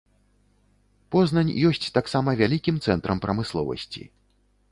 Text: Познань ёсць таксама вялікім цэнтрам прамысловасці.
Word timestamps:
Познань 1.15 1.51
ёсць 1.69 1.89
таксама 1.99 2.29
вялікім 2.41 2.75
цэнтрам 2.85 3.17
прамысловасці. 3.27 4.01